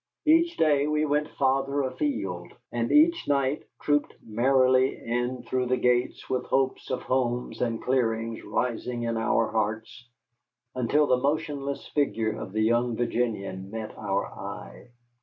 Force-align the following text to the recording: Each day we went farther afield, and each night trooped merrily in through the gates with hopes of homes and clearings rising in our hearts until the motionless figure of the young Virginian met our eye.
Each 0.25 0.57
day 0.57 0.87
we 0.87 1.05
went 1.05 1.29
farther 1.37 1.83
afield, 1.83 2.53
and 2.71 2.91
each 2.91 3.27
night 3.27 3.61
trooped 3.79 4.15
merrily 4.25 4.97
in 4.99 5.43
through 5.43 5.67
the 5.67 5.77
gates 5.77 6.27
with 6.27 6.43
hopes 6.47 6.89
of 6.89 7.03
homes 7.03 7.61
and 7.61 7.83
clearings 7.83 8.43
rising 8.43 9.03
in 9.03 9.15
our 9.15 9.51
hearts 9.51 10.09
until 10.73 11.05
the 11.05 11.17
motionless 11.17 11.85
figure 11.89 12.35
of 12.35 12.51
the 12.51 12.63
young 12.63 12.97
Virginian 12.97 13.69
met 13.69 13.95
our 13.95 14.25
eye. 14.25 14.87